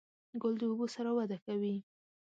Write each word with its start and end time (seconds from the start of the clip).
ګل 0.41 0.53
د 0.59 0.63
اوبو 0.69 0.85
سره 0.95 1.09
وده 1.17 1.37
کوي. 1.45 1.75